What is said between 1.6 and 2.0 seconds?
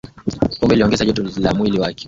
wake